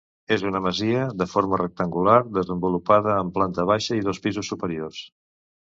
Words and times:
És 0.35 0.43
una 0.51 0.61
masia 0.67 1.03
de 1.21 1.27
forma 1.33 1.59
rectangular 1.61 2.17
desenvolupada 2.39 3.21
en 3.27 3.33
planta 3.39 3.69
baixa 3.75 4.01
i 4.03 4.07
dos 4.11 4.25
pisos 4.27 4.53
superiors. 4.55 5.09